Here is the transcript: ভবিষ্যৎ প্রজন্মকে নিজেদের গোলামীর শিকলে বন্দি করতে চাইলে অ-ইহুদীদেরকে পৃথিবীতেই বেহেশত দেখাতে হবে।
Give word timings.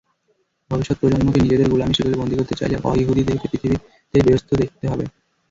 ভবিষ্যৎ 0.71 0.97
প্রজন্মকে 0.99 1.39
নিজেদের 1.41 1.67
গোলামীর 1.69 1.97
শিকলে 1.97 2.19
বন্দি 2.21 2.35
করতে 2.37 2.55
চাইলে 2.59 2.75
অ-ইহুদীদেরকে 2.83 3.45
পৃথিবীতেই 3.45 3.79
বেহেশত 4.23 4.49
দেখাতে 4.59 4.85
হবে। 4.87 5.05